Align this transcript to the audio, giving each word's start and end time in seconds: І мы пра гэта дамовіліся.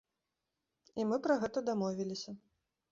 І 1.03 1.07
мы 1.11 1.21
пра 1.29 1.39
гэта 1.45 1.65
дамовіліся. 1.69 2.31